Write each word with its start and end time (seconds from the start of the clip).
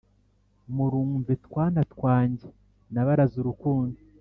Murumve 0.75 1.33
twana 1.45 1.81
twanjye 1.93 2.47
nabaraze 2.93 3.35
urukundo 3.41 3.97